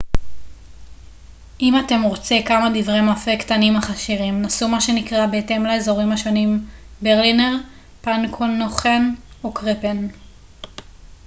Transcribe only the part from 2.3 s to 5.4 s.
כמה דברי מאפה קטנים אך עשירים נסו מה שנקרא